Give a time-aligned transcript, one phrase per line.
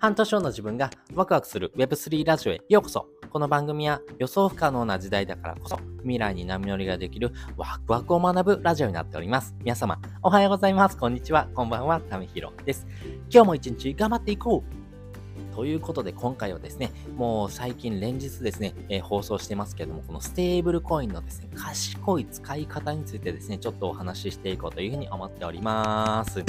[0.00, 9.54] 半年後の自分がワクワクする Web3 ラジオへようこそこの番組は予想不可能な時代だからこそ未来に波乗りができるワクワクを学ぶラジオになっております。
[9.58, 10.96] 皆様、おはようございます。
[10.96, 11.48] こんにちは。
[11.54, 12.00] こんばんは。
[12.00, 12.86] ためひろです。
[13.30, 26.42] 今日も一日頑張っていこうということで、今回はですね、もう最近連日ですね、えー、放送してますけども、このステーブルコインのですね、賢い使い方についてですね、ちょっとお話ししていこうというふうに思っております。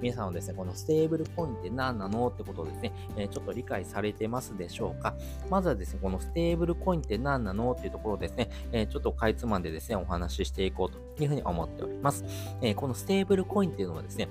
[0.00, 5.14] 皆さんはですね、このステーブルコインって何なのってことをですね、え、ちょっと理解されてますでしょうか？
[5.50, 12.24] まずはですね、このステーブルコインって何なのっていうところをですね、え、ちょっとかいつまんでですね、お話ししていこうというふうに思っております。
[12.60, 14.28] えこのステーブルコインっていうのはですね、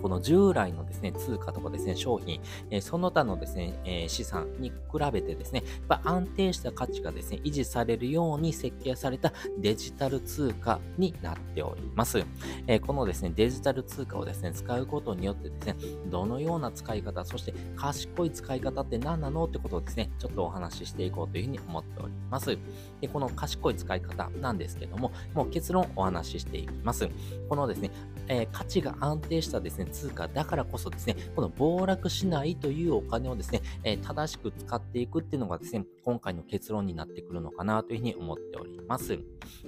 [0.00, 2.40] この従来のですね、通貨とかですね、商品、
[2.70, 12.24] えその他のですね、え資産に比べてですね、やっぱ安定した価値がですね、維持されるように設計されたデジタル通貨になっております。
[12.66, 15.76] えこのですね、デジタル通貨をですね、使うことによってですね、
[16.10, 22.56] どのような使い方、そして賢い使い方って何なのってことをですね、ちょっとお話ししていこうというふうに思っております。
[23.00, 27.08] でこの賢い使い方なんですけども、もう結論お話ししていきます。
[27.48, 27.90] このですね、
[28.28, 39.18] えー、価値が安定したですね、通貨だからこそですね、この暴落しないというお金をですね、えー、正しく使っていくっていうのがですね、今回の結論になってくるのかなというふうに思っております。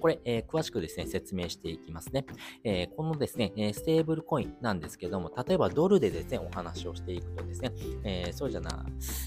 [0.00, 2.24] これ、えー、詳しくですね、説明していきますね。
[2.64, 7.72] えこのですね、えステーブルコインなんですけども、例えばドルでですね、お話をしていくとですね、
[8.04, 8.84] えそうじゃな、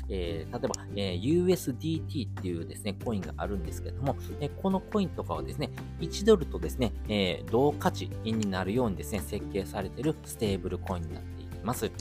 [0.10, 11.92] え例えば、え USDT っていうですね、コインがあるんですけども、えこのコインとかはですね、1ドルとですね、え同価値になるようにですね、設計されているステーブルコインになっています。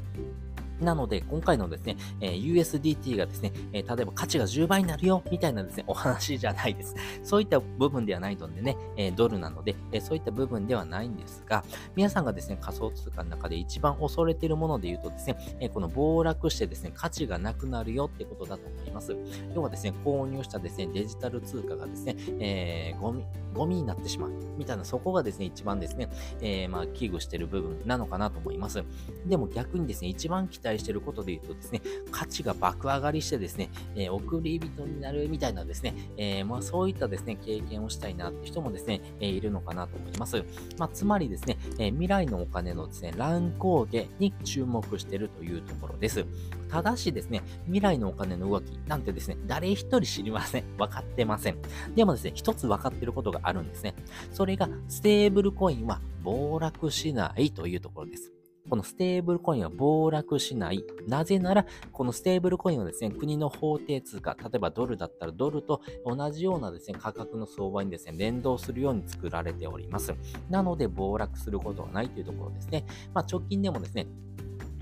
[0.80, 6.94] なので、今回のですね、え、USDT がですね、え、例えば価値が10倍になるよ、みたいなですね、お話じゃないです。
[7.22, 11.64] そういった部分ではないのでね、え、ドルなので、えそういった部分ではないんですが、
[11.94, 19.16] 皆さんがですね、仮想通貨の中で一番恐れているもので言うとですね、えこの暴落してですね、価値がなくなるよってことだと思います。
[19.54, 23.24] 要はですね、購入したですね、デジタル通貨がですね、えゴミ、
[23.54, 24.32] ゴミになってしまう。
[24.58, 26.08] みたいな、そこがですね、一番ですね、
[26.40, 28.82] えまあ、危惧している部分なのかなと思います。
[29.26, 40.42] でも逆にですね、一番期待していることで言うとですね、価値が爆上がりしてですね、えー、送り人になるみたいなですね、えー、まあそういったですね、経験をしたいなって人もですね、えー、いるのかなと思います。
[40.78, 46.24] まあつまりですね、え未来のお金のですね、乱高下に注目しているというところです。
[46.70, 50.64] ただしですね、未来のお金の動きなんてですね、誰一人知りません。
[50.76, 51.58] 分かってません。
[51.94, 53.94] でもですね、一つ分かっていることがあるんですね。
[54.32, 58.32] それが、ステーブルコインは暴落しないというところです。
[58.68, 60.84] このステーブルコインは暴落しない。
[61.06, 70.14] なぜなら、このステーブルコインはですね、国の法定通貨、例えばドルだったらドルと同じようなですね、価格の相場にですね、連動するように作られております。
[70.48, 72.86] なので、暴落することはないというところですね。
[73.12, 74.06] まあ、直近でもですね、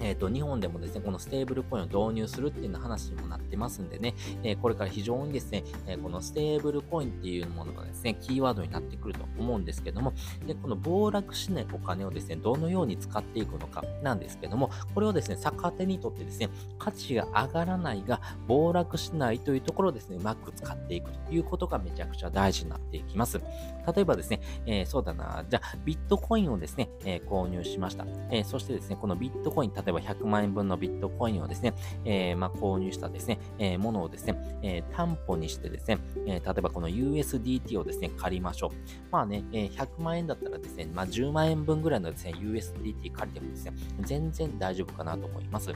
[0.03, 10.13] え、ー、と、日本でもですね、このステーブルコインを導入するっていうような話にもなってますんでね、えー、これから非常にですね、えー、このステーブルコインっていうものがですね、キーワードになってくると思うんですけども、
[10.47, 23.39] でこの暴落しないお金をですね、どのように使っていくのかなんですけども、これをですね、逆手にとってですね、価値が上がらないが暴落しないというところをですね、うまく使っていくということがめちゃくちゃ大事になっていきます。
[23.39, 28.05] 例えばですね、えそうだな、じゃあ、ビットコインをですね、え購入しました。
[28.31, 38.71] えそしてですね、このビットコイン、例えば100万円分のビットコインをですね、えー、まあ、購入したですね、えー、ものをですね、えー、担保にしてですね、え例えばこの USDT をですね、借りましょう。
[39.11, 45.73] まあね、え100万円だったらですね、まあ、10万円分ぐらいのですね、USDT 借りてもですね、全然大丈夫かなと思います。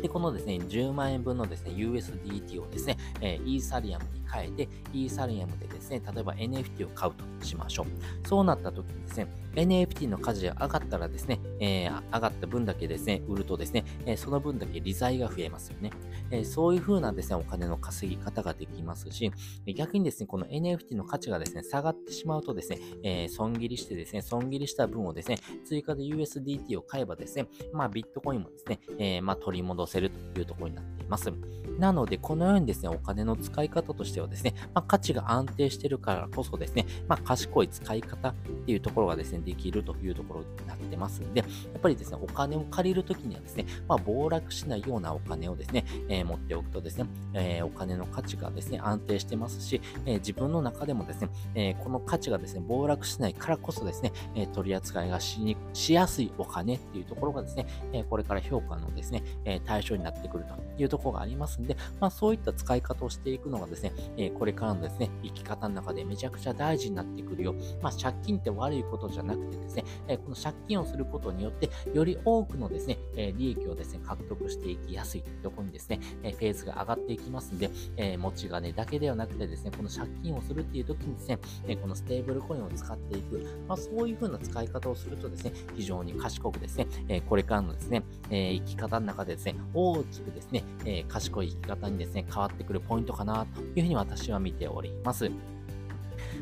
[0.00, 8.28] で、このですね、10万円分のですね、USDT をですね、えー、イーサリアムに変えて、イーサリアムでですね、例えば NFT を買うとしましょう。
[8.28, 15.90] そうなった時にですね、NFT の価値が上がったらですね、えー、上がった分だけですね、売るとですね、えー、その分だけ利材が増えますよね。
[16.30, 19.32] えー、そういう風なですね、お金の稼ぎ方ができますし、
[19.74, 31.32] 逆にですね、この NFT の価値がですね、下がってしまうとですね、え、損切りしてですね、損切りした分をですね、追加で USDT を買えばですね、まあビットコインもですね、え、まあ取り戻せるというところになっています。
[31.78, 41.46] なので、このようにですね、お金の使い方としてはですね、まあ価値が安定してるからこそですね、まあ賢い使い方っていうところがですね、できるというところになってますんで、や
[41.78, 67.54] っぱりですね、お金を借りるときにはですね、まあ、暴落しないようなお金をですね、えー、持っておくとですね、えー、お金の価値がですね、安定してますし、えー、自分の中でもですね、えこの価値がですね、暴落しないからこそですね、え取り扱いがしにしやすいお金っていうところがですね、えこれから評価のですね、え対対象になってくるというところがありますんで、まあそういった使い方をしていくのがですね、えー、これからのですね、生き方の中でめちゃくちゃ大事になってくるよ。
[67.80, 81.38] まあ借金って悪いことじゃなくてですね、えー、この借金をすることによって、より多くのですね、え利益をですね、獲得していきやすいというところにですね、えフェーズが上がっていきますんで、え持ち金だけではなくてですね、この借金をするっていう時にですね、
[81.68, 95.30] えこのステーブルコインを使っていく、まあそういう風な使い方をするとですね、非常に賢くですね、えこれからのですね、え生き方の中でですね、大きくですね、え賢い生き方にですね、変わってくるポイントかなというふうに私は見ております。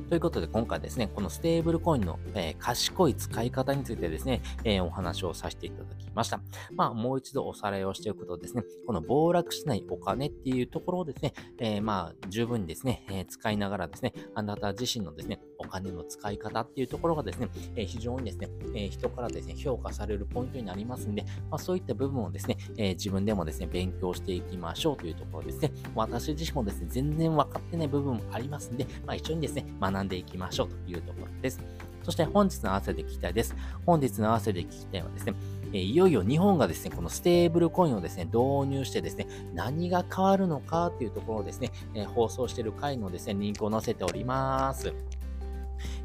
[0.08, 6.40] ということで、今回ですね、このステーブルコインの、えー、賢い使い方についてですね、えー、お話をさせていただきました。
[6.72, 25.72] まあ、もう一度おさらいをしておくとですね、この暴落しないお金っていうところをですね、えー、まあ、十分にですね、え使いながらですね、あなた自身のですね、お金の使い方っていうところがですね、え非常にですね、え人からですね、評価されるポイントになりますんで、まあ、そういった部分をですね、え自分でもですね、勉強していきましょうというところですね。
[25.94, 31.60] 私自身もですね、全然分かってない部分もありますんで、まあ、一緒にですね、学んでいきましょうというところです。
[32.02, 33.56] そして本日の合わせで聞きたいです。
[33.84, 35.34] 本日の合わせで聞きたいはですね、
[35.72, 44.94] えいよいよ日本がですね、このステーブルコインをですね、導入してですね、何が変わるのかっていうところをですね、え放送している回のですね、リンクを載せております。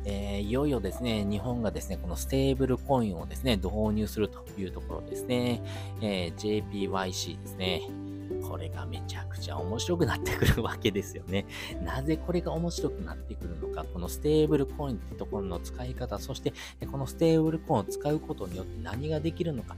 [0.06, 5.62] えー、いよいよですね、日本がですね、このステーブルコインをですね、導入するというところですね。
[6.02, 7.82] えー、JPYC ですね。
[8.42, 11.46] これがめちゃくちゃ面白くなってくるわけですよね。
[11.84, 16.54] なぜこれが面白くなってくるのか、このステーブルコインってところの使い方、そして
[16.92, 19.76] このステーブルコインを使うことによって何ができるのか、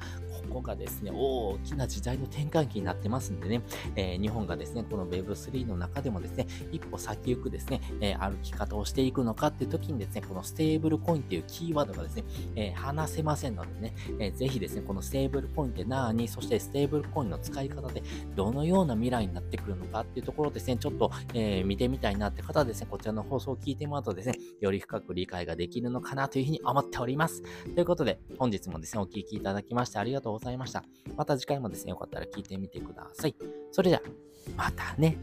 [0.53, 3.63] ここがですね、大きな時代の転換期になってますんでね、
[3.95, 12.23] えー、日本がですね、この Web3 の中でもですね、一歩先行くですね、えー、歩き方をしていくのかっていう時にですね、このステーブルコインっていうキーワードがですね、
[12.55, 18.03] えー、外せませんのでね、えー、ぜひですね、このステーブルコインって何、そしてステーブルコインの使い方で
[18.35, 27.41] どのような未来になってくるのかっていうところですね、ちょっと、えー、見てみたいなって方はですね、こちらの放送を聞いてもらうとですね、より深く理解ができるのかなというふうに思っております。
[27.73, 30.42] ということで、本日もですね、お聴きいただきましてありがとうございました。
[30.43, 30.83] ざいました。
[31.15, 33.35] また次回もですね、よかったら聞いてみてください。
[33.71, 34.09] それじゃあ、
[34.55, 35.17] またね。